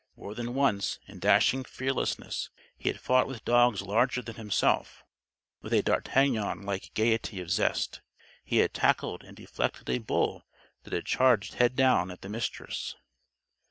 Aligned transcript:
More 0.15 0.33
than 0.33 0.55
once, 0.55 0.97
in 1.05 1.19
dashing 1.19 1.63
fearlessness, 1.63 2.49
he 2.75 2.89
had 2.89 2.99
fought 2.99 3.27
with 3.27 3.45
dogs 3.45 3.83
larger 3.83 4.23
than 4.23 4.35
himself. 4.35 5.03
With 5.61 5.73
a 5.73 5.83
d'Artagnan 5.83 6.63
like 6.63 6.89
gaiety 6.95 7.39
of 7.39 7.51
zest, 7.51 8.01
he 8.43 8.57
had 8.57 8.73
tackled 8.73 9.23
and 9.23 9.37
deflected 9.37 9.87
a 9.91 9.99
bull 9.99 10.47
that 10.85 10.93
had 10.93 11.05
charged 11.05 11.53
head 11.53 11.75
down 11.75 12.09
at 12.09 12.21
the 12.23 12.29
Mistress. 12.29 12.95